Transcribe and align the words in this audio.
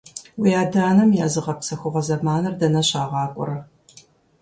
Уи 0.41 0.51
адэ-анэм 0.61 1.09
я 1.23 1.27
зыгъэпсэхугъуэ 1.33 2.01
зэманыр 2.07 2.53
дэнэ 2.59 2.81
щагъакӀуэрэ? 2.89 3.57